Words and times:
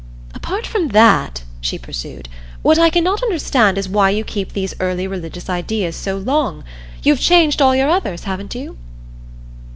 "Apart 0.33 0.65
from 0.65 0.87
that," 0.87 1.43
she 1.61 1.77
pursued, 1.77 2.27
"what 2.63 2.79
I 2.79 2.89
cannot 2.89 3.21
understand 3.21 3.77
is 3.77 3.87
why 3.87 4.09
you 4.09 4.23
keep 4.23 4.53
these 4.53 4.73
early 4.79 5.05
religious 5.05 5.47
ideas 5.47 5.95
so 5.95 6.17
long. 6.17 6.63
You 7.03 7.13
have 7.13 7.21
changed 7.21 7.61
all 7.61 7.75
your 7.75 7.91
others, 7.91 8.23
haven't 8.23 8.55
you?" 8.55 8.79